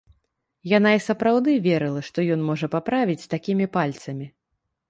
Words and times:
Яна 0.77 0.93
і 0.99 1.01
сапраўды 1.07 1.51
верыла, 1.67 2.01
што 2.09 2.25
ён 2.37 2.41
можа 2.49 2.71
паправіць 2.77 3.21
з 3.25 3.31
такімі 3.35 3.65
пальцамі. 3.77 4.25